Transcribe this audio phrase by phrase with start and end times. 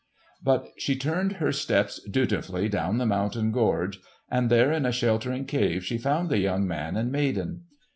[0.41, 3.99] But she turned her steps dutifully down the mountain gorge,
[4.31, 7.65] and there in a sheltering cave she found the young man and maiden.